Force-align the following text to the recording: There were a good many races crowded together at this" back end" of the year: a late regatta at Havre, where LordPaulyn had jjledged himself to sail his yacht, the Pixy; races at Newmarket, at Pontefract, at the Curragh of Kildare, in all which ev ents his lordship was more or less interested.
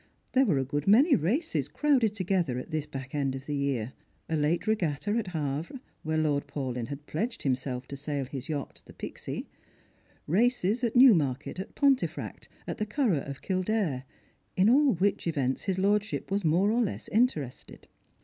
There 0.31 0.47
were 0.47 0.57
a 0.57 0.65
good 0.65 0.87
many 0.87 1.15
races 1.15 1.67
crowded 1.69 2.15
together 2.15 2.57
at 2.57 2.71
this" 2.71 2.87
back 2.97 3.13
end" 3.13 3.35
of 3.35 3.45
the 3.45 3.53
year: 3.53 3.93
a 4.27 4.35
late 4.35 4.65
regatta 4.65 5.11
at 5.15 5.27
Havre, 5.27 5.79
where 6.01 6.17
LordPaulyn 6.17 6.87
had 6.87 7.05
jjledged 7.05 7.43
himself 7.43 7.87
to 7.89 7.95
sail 7.95 8.25
his 8.25 8.49
yacht, 8.49 8.81
the 8.85 8.93
Pixy; 8.93 9.45
races 10.25 10.83
at 10.83 10.95
Newmarket, 10.95 11.59
at 11.59 11.75
Pontefract, 11.75 12.49
at 12.65 12.79
the 12.79 12.87
Curragh 12.87 13.29
of 13.29 13.43
Kildare, 13.43 14.05
in 14.55 14.71
all 14.71 14.95
which 14.95 15.27
ev 15.27 15.37
ents 15.37 15.61
his 15.65 15.77
lordship 15.77 16.31
was 16.31 16.43
more 16.43 16.71
or 16.71 16.81
less 16.81 17.07
interested. 17.09 17.87